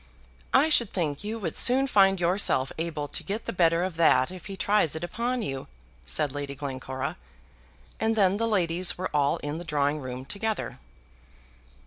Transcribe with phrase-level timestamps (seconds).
[0.55, 4.31] "I should think you would soon find yourself able to get the better of that
[4.31, 5.67] if he tries it upon you,"
[6.07, 7.17] said Lady Glencora;
[7.99, 10.79] and then the ladies were all in the drawing room together.